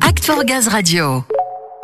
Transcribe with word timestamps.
Act 0.00 0.24
for 0.24 0.42
Gaz 0.44 0.68
Radio. 0.68 1.22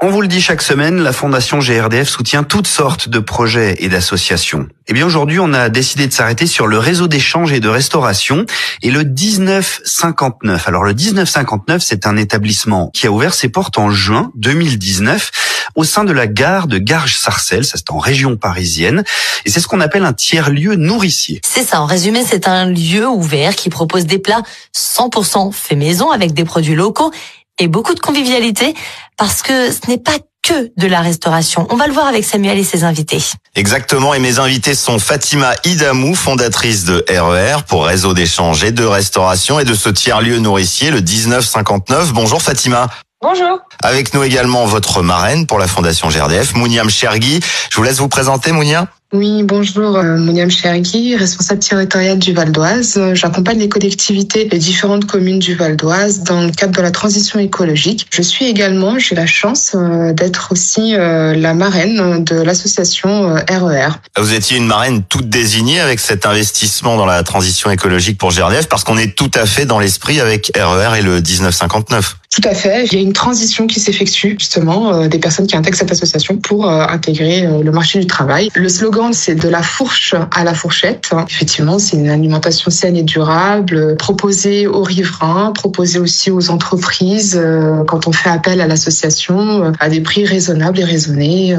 On 0.00 0.08
vous 0.08 0.22
le 0.22 0.28
dit 0.28 0.40
chaque 0.40 0.62
semaine, 0.62 1.02
la 1.02 1.12
Fondation 1.12 1.58
GRDF 1.58 2.08
soutient 2.08 2.42
toutes 2.42 2.66
sortes 2.66 3.10
de 3.10 3.18
projets 3.18 3.74
et 3.80 3.90
d'associations. 3.90 4.66
Eh 4.88 4.94
bien 4.94 5.04
aujourd'hui, 5.04 5.38
on 5.40 5.52
a 5.52 5.68
décidé 5.68 6.06
de 6.06 6.12
s'arrêter 6.12 6.46
sur 6.46 6.66
le 6.66 6.78
réseau 6.78 7.06
d'échange 7.06 7.52
et 7.52 7.60
de 7.60 7.68
restauration 7.68 8.46
et 8.82 8.90
le 8.90 9.04
1959. 9.04 10.68
Alors 10.68 10.84
le 10.84 10.94
1959, 10.94 11.82
c'est 11.84 12.06
un 12.06 12.16
établissement 12.16 12.90
qui 12.94 13.06
a 13.06 13.10
ouvert 13.10 13.34
ses 13.34 13.50
portes 13.50 13.76
en 13.76 13.90
juin 13.90 14.32
2019 14.36 15.30
au 15.74 15.84
sein 15.84 16.04
de 16.04 16.12
la 16.12 16.26
gare 16.26 16.66
de 16.66 16.78
Garges-Sarcelles, 16.78 17.64
ça 17.64 17.76
c'est 17.76 17.90
en 17.90 17.98
région 17.98 18.36
parisienne, 18.36 19.04
et 19.44 19.50
c'est 19.50 19.60
ce 19.60 19.68
qu'on 19.68 19.80
appelle 19.80 20.04
un 20.04 20.12
tiers-lieu 20.12 20.74
nourricier. 20.74 21.40
C'est 21.46 21.62
ça, 21.62 21.80
en 21.80 21.86
résumé, 21.86 22.24
c'est 22.26 22.48
un 22.48 22.66
lieu 22.66 23.06
ouvert 23.06 23.54
qui 23.54 23.68
propose 23.68 24.06
des 24.06 24.18
plats 24.18 24.42
100% 24.76 25.52
fait 25.52 25.76
maison 25.76 26.10
avec 26.10 26.32
des 26.32 26.44
produits 26.44 26.74
locaux 26.74 27.12
et 27.60 27.68
beaucoup 27.68 27.94
de 27.94 28.00
convivialité 28.00 28.74
parce 29.16 29.42
que 29.42 29.70
ce 29.70 29.88
n'est 29.88 29.98
pas 29.98 30.16
que 30.42 30.72
de 30.76 30.86
la 30.86 31.00
restauration. 31.00 31.66
On 31.70 31.76
va 31.76 31.86
le 31.86 31.92
voir 31.92 32.06
avec 32.06 32.24
Samuel 32.24 32.58
et 32.58 32.64
ses 32.64 32.82
invités. 32.82 33.22
Exactement, 33.54 34.14
et 34.14 34.18
mes 34.18 34.38
invités 34.38 34.74
sont 34.74 34.98
Fatima 34.98 35.52
Idamou, 35.64 36.14
fondatrice 36.14 36.84
de 36.84 37.04
RER 37.08 37.62
pour 37.68 37.84
réseau 37.84 38.14
d'échange 38.14 38.64
et 38.64 38.72
de 38.72 38.84
restauration 38.84 39.60
et 39.60 39.64
de 39.64 39.74
ce 39.74 39.90
tiers-lieu 39.90 40.38
nourricier, 40.38 40.90
le 40.90 41.02
1959. 41.02 42.12
Bonjour 42.14 42.40
Fatima. 42.40 42.88
Bonjour. 43.22 43.58
Avec 43.82 44.14
nous 44.14 44.22
également 44.22 44.64
votre 44.64 45.02
marraine 45.02 45.46
pour 45.46 45.58
la 45.58 45.68
Fondation 45.68 46.08
GRDF, 46.08 46.54
Mouniam 46.54 46.88
Chergui. 46.88 47.40
Je 47.70 47.76
vous 47.76 47.82
laisse 47.82 47.98
vous 47.98 48.08
présenter, 48.08 48.50
Mouniam. 48.50 48.86
Oui, 49.12 49.42
bonjour, 49.42 49.96
euh, 49.96 50.18
Moniam 50.18 50.48
Chergui, 50.48 51.16
responsable 51.16 51.58
territoriale 51.58 52.20
du 52.20 52.32
Val 52.32 52.52
d'Oise. 52.52 53.00
J'accompagne 53.14 53.58
les 53.58 53.68
collectivités 53.68 54.44
des 54.44 54.58
différentes 54.58 55.04
communes 55.04 55.40
du 55.40 55.56
Val 55.56 55.76
d'Oise 55.76 56.20
dans 56.20 56.42
le 56.42 56.52
cadre 56.52 56.74
de 56.74 56.80
la 56.80 56.92
transition 56.92 57.40
écologique. 57.40 58.06
Je 58.12 58.22
suis 58.22 58.44
également, 58.44 59.00
j'ai 59.00 59.16
la 59.16 59.26
chance 59.26 59.72
euh, 59.74 60.12
d'être 60.12 60.52
aussi 60.52 60.94
euh, 60.94 61.34
la 61.34 61.54
marraine 61.54 62.22
de 62.22 62.36
l'association 62.36 63.34
RER. 63.34 63.88
E 64.16 64.20
Vous 64.20 64.32
étiez 64.32 64.58
une 64.58 64.68
marraine 64.68 65.02
toute 65.02 65.28
désignée 65.28 65.80
avec 65.80 65.98
cet 65.98 66.24
investissement 66.24 66.96
dans 66.96 67.06
la 67.06 67.24
transition 67.24 67.68
écologique 67.68 68.16
pour 68.16 68.30
GRDF 68.30 68.68
parce 68.68 68.84
qu'on 68.84 68.96
est 68.96 69.16
tout 69.16 69.30
à 69.34 69.44
fait 69.44 69.66
dans 69.66 69.80
l'esprit 69.80 70.20
avec 70.20 70.52
RER 70.54 70.94
e 70.94 70.98
et 70.98 71.02
le 71.02 71.20
1959. 71.20 72.19
Tout 72.30 72.48
à 72.48 72.54
fait. 72.54 72.86
Il 72.86 72.92
y 72.94 72.96
a 72.96 73.00
une 73.00 73.12
transition 73.12 73.66
qui 73.66 73.80
s'effectue 73.80 74.36
justement 74.38 75.08
des 75.08 75.18
personnes 75.18 75.46
qui 75.46 75.56
intègrent 75.56 75.76
cette 75.76 75.90
association 75.90 76.36
pour 76.36 76.68
intégrer 76.68 77.42
le 77.42 77.70
marché 77.72 77.98
du 77.98 78.06
travail. 78.06 78.50
Le 78.54 78.68
slogan 78.68 79.12
c'est 79.12 79.34
de 79.34 79.48
la 79.48 79.62
fourche 79.62 80.14
à 80.30 80.44
la 80.44 80.54
fourchette. 80.54 81.10
Effectivement, 81.28 81.78
c'est 81.78 81.96
une 81.96 82.08
alimentation 82.08 82.70
saine 82.70 82.96
et 82.96 83.02
durable, 83.02 83.96
proposée 83.96 84.66
aux 84.66 84.82
riverains, 84.82 85.52
proposée 85.52 85.98
aussi 85.98 86.30
aux 86.30 86.50
entreprises 86.50 87.38
euh, 87.40 87.84
quand 87.84 88.06
on 88.06 88.12
fait 88.12 88.30
appel 88.30 88.60
à 88.60 88.66
l'association 88.66 89.64
euh, 89.64 89.72
à 89.80 89.88
des 89.88 90.00
prix 90.00 90.24
raisonnables 90.24 90.78
et 90.78 90.84
raisonnés. 90.84 91.54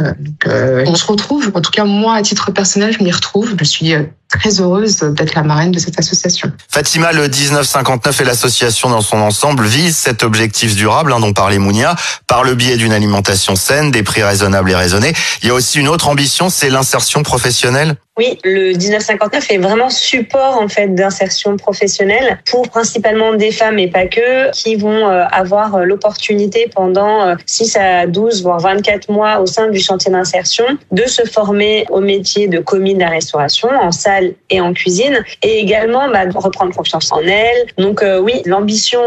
Euh, 0.47 0.83
donc, 0.83 0.93
on 0.93 0.95
se 0.95 1.05
retrouve, 1.05 1.51
en 1.53 1.61
tout 1.61 1.71
cas 1.71 1.85
moi 1.85 2.15
à 2.15 2.21
titre 2.21 2.51
personnel, 2.51 2.95
je 2.97 3.03
m'y 3.03 3.11
retrouve. 3.11 3.55
Je 3.59 3.63
suis 3.63 3.93
très 4.31 4.61
heureuse 4.61 4.99
d'être 4.99 5.35
la 5.35 5.43
marraine 5.43 5.71
de 5.71 5.79
cette 5.79 5.99
association. 5.99 6.51
Fatima, 6.69 7.11
le 7.11 7.27
1959 7.27 8.21
et 8.21 8.23
l'association 8.23 8.89
dans 8.89 9.01
son 9.01 9.17
ensemble 9.17 9.65
visent 9.65 9.97
cet 9.97 10.23
objectif 10.23 10.75
durable 10.75 11.13
hein, 11.13 11.19
dont 11.19 11.33
parlait 11.33 11.59
Mounia 11.59 11.95
par 12.27 12.43
le 12.43 12.55
biais 12.55 12.77
d'une 12.77 12.93
alimentation 12.93 13.55
saine, 13.55 13.91
des 13.91 14.03
prix 14.03 14.23
raisonnables 14.23 14.71
et 14.71 14.75
raisonnés. 14.75 15.13
Il 15.41 15.49
y 15.49 15.51
a 15.51 15.53
aussi 15.53 15.79
une 15.79 15.87
autre 15.87 16.07
ambition, 16.07 16.49
c'est 16.49 16.69
l'insertion 16.69 17.23
professionnelle 17.23 17.95
oui, 18.17 18.37
le 18.43 18.73
1959 18.73 19.51
est 19.51 19.57
vraiment 19.57 19.89
support 19.89 20.59
en 20.61 20.67
fait 20.67 20.93
d'insertion 20.93 21.55
professionnelle 21.55 22.39
pour 22.45 22.67
principalement 22.67 23.33
des 23.35 23.51
femmes 23.51 23.79
et 23.79 23.87
pas 23.87 24.05
que 24.05 24.51
qui 24.51 24.75
vont 24.75 25.07
euh, 25.07 25.23
avoir 25.31 25.75
euh, 25.75 25.85
l'opportunité 25.85 26.69
pendant 26.75 27.33
6 27.45 27.77
euh, 27.77 27.79
à 27.79 28.07
12 28.07 28.43
voire 28.43 28.59
24 28.59 29.09
mois 29.09 29.39
au 29.39 29.45
sein 29.45 29.69
du 29.69 29.79
chantier 29.79 30.11
d'insertion 30.11 30.65
de 30.91 31.03
se 31.05 31.23
former 31.23 31.85
au 31.89 32.01
métier 32.01 32.49
de 32.49 32.59
commis 32.59 32.95
de 32.95 32.99
la 32.99 33.07
restauration 33.07 33.69
en 33.69 33.93
salle 33.93 34.33
et 34.49 34.59
en 34.59 34.73
cuisine 34.73 35.23
et 35.41 35.59
également 35.59 36.09
bah, 36.09 36.23
reprendre 36.35 36.75
confiance 36.75 37.13
en 37.13 37.21
elles. 37.21 37.65
Donc 37.77 38.03
oui, 38.21 38.41
l'ambition 38.45 39.01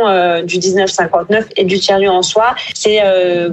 du 0.44 0.58
1959 0.58 1.44
et 1.56 1.64
du 1.64 1.78
tiers-lieu 1.78 2.08
en 2.08 2.22
soi, 2.22 2.54
c'est 2.74 3.00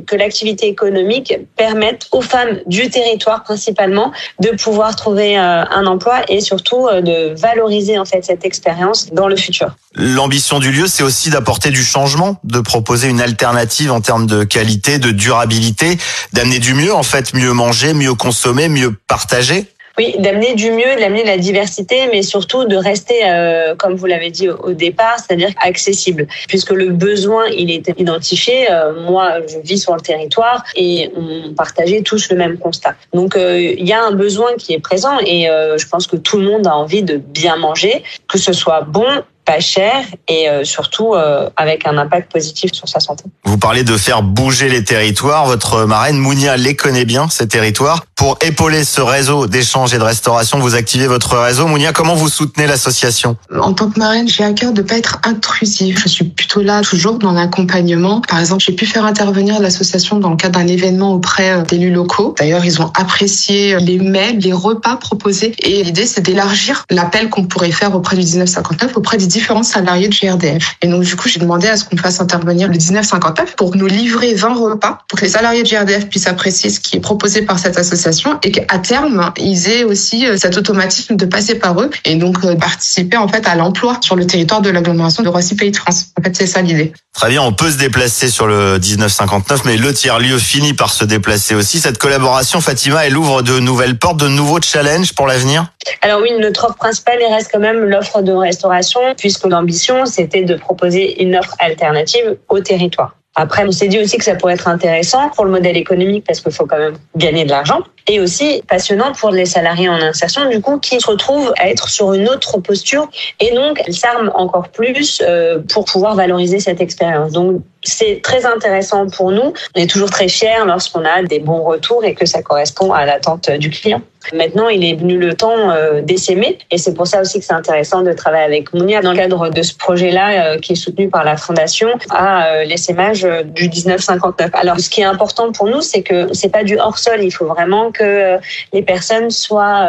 que 0.07 0.15
l'activité 0.15 0.67
économique 0.67 1.37
permette 1.57 2.07
aux 2.11 2.21
femmes 2.21 2.59
du 2.67 2.89
territoire 2.89 3.43
principalement 3.43 4.11
de 4.39 4.49
pouvoir 4.51 4.95
trouver 4.95 5.37
euh, 5.40 5.40
un 5.41 5.85
emploi 5.85 6.21
et 6.27 6.41
surtout 6.41 6.87
euh, 6.87 7.01
de 7.01 7.33
valoriser 7.39 7.97
en 7.97 8.05
fait 8.05 8.23
cette 8.23 8.45
expérience 8.45 9.07
dans 9.11 9.27
le 9.27 9.35
futur. 9.35 9.75
L'ambition 9.95 10.59
du 10.59 10.71
lieu, 10.71 10.87
c'est 10.87 11.03
aussi 11.03 11.29
d'apporter 11.29 11.69
du 11.69 11.83
changement, 11.83 12.39
de 12.43 12.59
proposer 12.59 13.07
une 13.09 13.21
alternative 13.21 13.91
en 13.91 14.01
termes 14.01 14.25
de 14.25 14.43
qualité, 14.43 14.99
de 14.99 15.11
durabilité, 15.11 15.97
d'amener 16.33 16.59
du 16.59 16.73
mieux 16.73 16.93
en 16.93 17.03
fait, 17.03 17.33
mieux 17.33 17.53
manger, 17.53 17.93
mieux 17.93 18.13
consommer, 18.13 18.69
mieux 18.69 18.91
partager. 19.07 19.67
Oui, 20.01 20.15
d'amener 20.17 20.55
du 20.55 20.71
mieux, 20.71 20.95
d'amener 20.99 21.23
la 21.23 21.37
diversité, 21.37 22.07
mais 22.11 22.23
surtout 22.23 22.65
de 22.65 22.75
rester, 22.75 23.19
euh, 23.23 23.75
comme 23.75 23.93
vous 23.93 24.07
l'avez 24.07 24.31
dit 24.31 24.49
au 24.49 24.73
départ, 24.73 25.17
c'est-à-dire 25.19 25.51
accessible, 25.61 26.25
puisque 26.47 26.71
le 26.71 26.89
besoin, 26.89 27.45
il 27.55 27.69
est 27.69 27.87
identifié. 27.99 28.71
Euh, 28.71 28.99
moi, 29.03 29.33
je 29.47 29.59
vis 29.59 29.77
sur 29.77 29.93
le 29.93 30.01
territoire 30.01 30.63
et 30.75 31.11
on 31.15 31.53
partageait 31.53 32.01
tous 32.01 32.31
le 32.31 32.35
même 32.35 32.57
constat. 32.57 32.95
Donc, 33.13 33.35
euh, 33.35 33.61
il 33.61 33.87
y 33.87 33.93
a 33.93 34.03
un 34.03 34.13
besoin 34.13 34.55
qui 34.55 34.73
est 34.73 34.79
présent 34.79 35.19
et 35.19 35.43
je 35.77 35.87
pense 35.87 36.07
que 36.07 36.15
tout 36.15 36.37
le 36.39 36.45
monde 36.45 36.65
a 36.65 36.75
envie 36.75 37.03
de 37.03 37.17
bien 37.17 37.57
manger, 37.57 38.01
que 38.27 38.39
ce 38.39 38.53
soit 38.53 38.81
bon 38.81 39.23
pas 39.45 39.59
cher 39.59 40.05
et 40.27 40.49
euh, 40.49 40.63
surtout 40.63 41.13
euh, 41.13 41.49
avec 41.57 41.87
un 41.87 41.97
impact 41.97 42.31
positif 42.31 42.71
sur 42.73 42.87
sa 42.87 42.99
santé. 42.99 43.23
Vous 43.43 43.57
parlez 43.57 43.83
de 43.83 43.97
faire 43.97 44.23
bouger 44.23 44.69
les 44.69 44.83
territoires. 44.83 45.45
Votre 45.45 45.85
marraine 45.85 46.17
Mounia 46.17 46.57
les 46.57 46.75
connaît 46.75 47.05
bien, 47.05 47.27
ces 47.29 47.47
territoires. 47.47 48.05
Pour 48.15 48.37
épauler 48.41 48.83
ce 48.83 49.01
réseau 49.01 49.47
d'échange 49.47 49.93
et 49.93 49.97
de 49.97 50.03
restauration, 50.03 50.59
vous 50.59 50.75
activez 50.75 51.07
votre 51.07 51.37
réseau. 51.37 51.67
Mounia, 51.67 51.91
comment 51.91 52.15
vous 52.15 52.29
soutenez 52.29 52.67
l'association? 52.67 53.35
En 53.59 53.73
tant 53.73 53.89
que 53.89 53.99
marraine, 53.99 54.27
j'ai 54.27 54.43
à 54.43 54.53
cœur 54.53 54.73
de 54.73 54.81
pas 54.81 54.97
être 54.97 55.19
intrusive. 55.23 55.99
Je 55.99 56.07
suis 56.07 56.25
plutôt 56.25 56.61
là 56.61 56.81
toujours 56.81 57.17
dans 57.17 57.31
l'accompagnement. 57.31 58.21
Par 58.21 58.39
exemple, 58.39 58.63
j'ai 58.63 58.73
pu 58.73 58.85
faire 58.85 59.05
intervenir 59.05 59.59
l'association 59.59 60.19
dans 60.19 60.29
le 60.29 60.37
cadre 60.37 60.59
d'un 60.59 60.67
événement 60.67 61.13
auprès 61.13 61.51
euh, 61.51 61.63
d'élus 61.63 61.91
locaux. 61.91 62.35
D'ailleurs, 62.37 62.63
ils 62.63 62.81
ont 62.81 62.91
apprécié 62.95 63.77
les 63.79 63.97
mails, 63.97 64.37
les 64.39 64.53
repas 64.53 64.97
proposés. 64.97 65.55
Et 65.59 65.83
l'idée, 65.83 66.05
c'est 66.05 66.21
d'élargir 66.21 66.85
l'appel 66.89 67.29
qu'on 67.29 67.45
pourrait 67.45 67.71
faire 67.71 67.95
auprès 67.95 68.15
du 68.15 68.23
1959, 68.23 68.97
auprès 68.97 69.17
des 69.17 69.30
différents 69.31 69.63
salariés 69.63 70.07
de 70.07 70.15
GRDF. 70.15 70.75
Et 70.81 70.87
donc, 70.87 71.03
du 71.03 71.15
coup, 71.15 71.27
j'ai 71.27 71.39
demandé 71.39 71.67
à 71.67 71.77
ce 71.77 71.85
qu'on 71.85 71.97
fasse 71.97 72.19
intervenir 72.19 72.67
le 72.67 72.77
1959 72.77 73.55
pour 73.55 73.75
nous 73.75 73.87
livrer 73.87 74.33
20 74.33 74.53
repas 74.53 74.99
pour 75.07 75.19
que 75.19 75.25
les 75.25 75.31
salariés 75.31 75.63
de 75.63 75.69
GRDF 75.69 76.07
puissent 76.07 76.27
apprécier 76.27 76.69
ce 76.69 76.79
qui 76.79 76.97
est 76.97 76.99
proposé 76.99 77.41
par 77.41 77.59
cette 77.59 77.77
association 77.77 78.39
et 78.43 78.51
qu'à 78.51 78.77
terme, 78.79 79.31
ils 79.37 79.69
aient 79.69 79.83
aussi 79.83 80.25
euh, 80.25 80.37
cet 80.37 80.57
automatisme 80.57 81.15
de 81.15 81.25
passer 81.25 81.55
par 81.55 81.79
eux 81.81 81.89
et 82.05 82.15
donc 82.15 82.43
euh, 82.43 82.55
participer 82.55 83.17
en 83.17 83.27
fait 83.27 83.47
à 83.47 83.55
l'emploi 83.55 83.97
sur 84.01 84.15
le 84.15 84.25
territoire 84.25 84.61
de 84.61 84.69
l'agglomération 84.69 85.23
de 85.23 85.29
Roissy 85.29 85.55
Pays 85.55 85.71
de 85.71 85.77
France. 85.77 86.07
En 86.19 86.23
fait, 86.23 86.35
c'est 86.35 86.47
ça 86.47 86.61
l'idée. 86.61 86.93
Très 87.13 87.29
bien, 87.29 87.41
on 87.41 87.53
peut 87.53 87.69
se 87.69 87.77
déplacer 87.77 88.29
sur 88.29 88.47
le 88.47 88.79
1959, 88.79 89.65
mais 89.65 89.77
le 89.77 89.93
tiers-lieu 89.93 90.37
finit 90.37 90.73
par 90.73 90.93
se 90.93 91.03
déplacer 91.03 91.55
aussi. 91.55 91.79
Cette 91.79 91.97
collaboration, 91.97 92.61
Fatima, 92.61 93.05
elle 93.05 93.17
ouvre 93.17 93.41
de 93.41 93.59
nouvelles 93.59 93.97
portes, 93.97 94.17
de 94.17 94.27
nouveaux 94.27 94.61
challenges 94.61 95.13
pour 95.13 95.27
l'avenir? 95.27 95.67
Alors 96.01 96.21
oui, 96.21 96.31
notre 96.39 96.65
offre 96.65 96.75
principale, 96.75 97.19
reste 97.29 97.49
quand 97.51 97.59
même 97.59 97.83
l'offre 97.85 98.21
de 98.21 98.31
restauration, 98.31 99.01
puisque 99.17 99.45
l'ambition, 99.45 100.05
c'était 100.05 100.43
de 100.43 100.55
proposer 100.55 101.21
une 101.23 101.35
offre 101.35 101.55
alternative 101.59 102.37
au 102.49 102.59
territoire. 102.59 103.15
Après, 103.35 103.63
on 103.65 103.71
s'est 103.71 103.87
dit 103.87 103.99
aussi 103.99 104.17
que 104.17 104.25
ça 104.25 104.35
pourrait 104.35 104.55
être 104.55 104.67
intéressant 104.67 105.29
pour 105.29 105.45
le 105.45 105.51
modèle 105.51 105.77
économique 105.77 106.25
parce 106.27 106.41
qu'il 106.41 106.51
faut 106.51 106.65
quand 106.65 106.77
même 106.77 106.97
gagner 107.15 107.45
de 107.45 107.49
l'argent 107.49 107.79
et 108.07 108.19
aussi 108.19 108.61
passionnant 108.67 109.13
pour 109.13 109.31
les 109.31 109.45
salariés 109.45 109.87
en 109.87 110.01
insertion 110.01 110.49
du 110.49 110.59
coup 110.59 110.79
qui 110.79 110.99
se 110.99 111.09
retrouvent 111.09 111.53
à 111.57 111.69
être 111.69 111.87
sur 111.87 112.13
une 112.13 112.27
autre 112.27 112.57
posture 112.59 113.07
et 113.39 113.55
donc 113.55 113.81
elles 113.85 113.93
s'arment 113.93 114.31
encore 114.35 114.67
plus 114.67 115.21
euh, 115.25 115.59
pour 115.71 115.85
pouvoir 115.85 116.15
valoriser 116.15 116.59
cette 116.59 116.81
expérience. 116.81 117.31
Donc 117.31 117.61
c'est 117.83 118.21
très 118.21 118.45
intéressant 118.45 119.07
pour 119.07 119.31
nous. 119.31 119.53
On 119.75 119.79
est 119.79 119.89
toujours 119.89 120.09
très 120.09 120.27
fiers 120.27 120.65
lorsqu'on 120.65 121.05
a 121.05 121.23
des 121.23 121.39
bons 121.39 121.63
retours 121.63 122.03
et 122.03 122.13
que 122.13 122.25
ça 122.25 122.41
correspond 122.41 122.91
à 122.93 123.05
l'attente 123.05 123.49
du 123.51 123.69
client. 123.69 124.01
Maintenant, 124.33 124.69
il 124.69 124.85
est 124.85 124.93
venu 124.93 125.17
le 125.17 125.33
temps 125.33 125.71
euh, 125.71 126.01
d'essaimer 126.01 126.59
et 126.69 126.77
c'est 126.77 126.93
pour 126.93 127.07
ça 127.07 127.21
aussi 127.21 127.39
que 127.39 127.45
c'est 127.45 127.53
intéressant 127.53 128.03
de 128.03 128.13
travailler 128.13 128.45
avec 128.45 128.71
Mounia 128.71 129.01
dans 129.01 129.11
le 129.11 129.17
cadre 129.17 129.49
de 129.49 129.61
ce 129.63 129.75
projet-là 129.75 130.53
euh, 130.53 130.59
qui 130.59 130.73
est 130.73 130.75
soutenu 130.75 131.09
par 131.09 131.23
la 131.23 131.37
Fondation 131.37 131.89
à 132.11 132.45
euh, 132.45 132.63
l'essaimage 132.63 133.27
du 133.45 133.67
1959. 133.67 134.51
Alors, 134.53 134.79
ce 134.79 134.89
qui 134.89 135.01
est 135.01 135.05
important 135.05 135.51
pour 135.51 135.67
nous, 135.67 135.81
c'est 135.81 136.03
que 136.03 136.31
c'est 136.33 136.49
pas 136.49 136.63
du 136.63 136.77
hors-sol. 136.77 137.23
Il 137.23 137.31
faut 137.31 137.47
vraiment 137.47 137.91
que 137.91 138.37
les 138.73 138.83
personnes 138.83 139.31
soient 139.31 139.87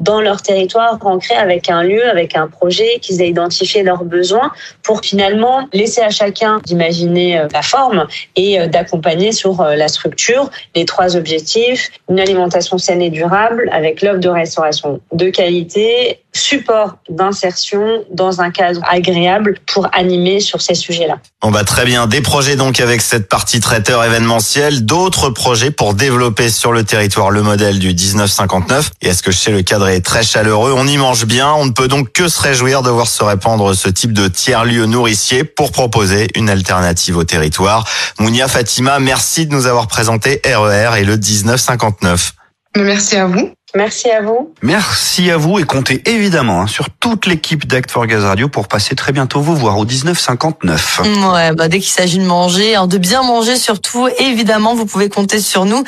dans 0.00 0.20
leur 0.20 0.42
territoire, 0.42 0.98
ancrées 1.02 1.36
avec 1.36 1.70
un 1.70 1.82
lieu, 1.82 2.04
avec 2.08 2.36
un 2.36 2.48
projet, 2.48 2.98
qu'ils 3.00 3.22
aient 3.22 3.28
identifié 3.28 3.82
leurs 3.82 4.04
besoins 4.04 4.50
pour 4.82 5.00
finalement 5.00 5.68
laisser 5.72 6.00
à 6.00 6.10
chacun 6.10 6.60
d'imaginer 6.64 7.27
la 7.34 7.62
forme 7.62 8.06
et 8.36 8.58
d'accompagner 8.68 9.32
sur 9.32 9.62
la 9.62 9.88
structure 9.88 10.50
les 10.74 10.84
trois 10.84 11.16
objectifs, 11.16 11.90
une 12.08 12.20
alimentation 12.20 12.78
saine 12.78 13.02
et 13.02 13.10
durable, 13.10 13.68
avec 13.72 14.02
l'offre 14.02 14.20
de 14.20 14.28
restauration 14.28 15.00
de 15.12 15.30
qualité, 15.30 16.20
support 16.38 16.96
d'insertion 17.08 18.04
dans 18.10 18.40
un 18.40 18.50
cadre 18.50 18.80
agréable 18.88 19.58
pour 19.66 19.88
animer 19.92 20.40
sur 20.40 20.62
ces 20.62 20.74
sujets-là. 20.74 21.18
On 21.42 21.50
va 21.50 21.64
très 21.64 21.84
bien. 21.84 22.06
Des 22.06 22.20
projets 22.20 22.56
donc 22.56 22.80
avec 22.80 23.00
cette 23.00 23.28
partie 23.28 23.60
traiteur 23.60 24.02
événementiel, 24.04 24.84
d'autres 24.84 25.30
projets 25.30 25.70
pour 25.70 25.94
développer 25.94 26.50
sur 26.50 26.72
le 26.72 26.84
territoire 26.84 27.30
le 27.30 27.42
modèle 27.42 27.78
du 27.78 27.88
1959. 27.88 28.90
Et 29.02 29.08
est-ce 29.08 29.22
que 29.22 29.30
chez 29.30 29.50
le 29.50 29.62
cadre 29.62 29.88
est 29.88 30.00
très 30.00 30.22
chaleureux? 30.22 30.72
On 30.76 30.86
y 30.86 30.96
mange 30.96 31.26
bien. 31.26 31.52
On 31.52 31.66
ne 31.66 31.72
peut 31.72 31.88
donc 31.88 32.12
que 32.12 32.28
se 32.28 32.40
réjouir 32.40 32.82
de 32.82 32.90
voir 32.90 33.06
se 33.06 33.22
répandre 33.22 33.74
ce 33.74 33.88
type 33.88 34.12
de 34.12 34.28
tiers-lieu 34.28 34.86
nourricier 34.86 35.44
pour 35.44 35.72
proposer 35.72 36.28
une 36.34 36.50
alternative 36.50 37.16
au 37.16 37.24
territoire. 37.24 37.86
Mounia 38.18 38.48
Fatima, 38.48 38.98
merci 38.98 39.46
de 39.46 39.54
nous 39.54 39.66
avoir 39.66 39.86
présenté 39.86 40.40
RER 40.44 40.98
et 40.98 41.04
le 41.04 41.16
1959. 41.16 42.32
Merci 42.76 43.16
à 43.16 43.26
vous. 43.26 43.52
Merci 43.78 44.10
à 44.10 44.20
vous. 44.22 44.52
Merci 44.60 45.30
à 45.30 45.36
vous 45.36 45.60
et 45.60 45.62
comptez 45.62 46.02
évidemment 46.10 46.62
hein, 46.62 46.66
sur 46.66 46.90
toute 46.90 47.26
l'équipe 47.26 47.64
d'Act 47.64 47.92
for 47.92 48.08
Gaz 48.08 48.24
Radio 48.24 48.48
pour 48.48 48.66
passer 48.66 48.96
très 48.96 49.12
bientôt 49.12 49.40
vous 49.40 49.54
voir 49.54 49.78
au 49.78 49.84
1959. 49.84 51.02
Ouais, 51.32 51.52
bah 51.52 51.68
dès 51.68 51.78
qu'il 51.78 51.92
s'agit 51.92 52.18
de 52.18 52.24
manger, 52.24 52.74
hein, 52.74 52.88
de 52.88 52.98
bien 52.98 53.22
manger 53.22 53.54
surtout, 53.54 54.08
évidemment, 54.18 54.74
vous 54.74 54.84
pouvez 54.84 55.08
compter 55.08 55.38
sur 55.38 55.64
nous. 55.64 55.84